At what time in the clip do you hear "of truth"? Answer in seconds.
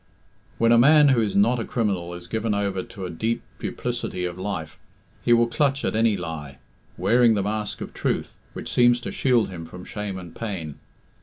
7.81-8.39